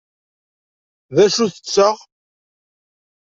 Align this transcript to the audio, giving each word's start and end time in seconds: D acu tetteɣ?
D 1.15 1.17
acu 1.25 1.45
tetteɣ? 1.49 1.97